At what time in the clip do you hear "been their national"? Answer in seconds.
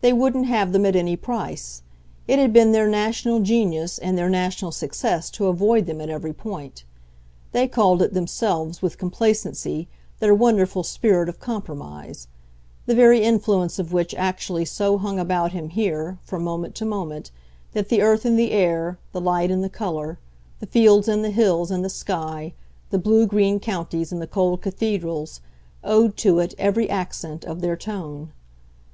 2.50-3.40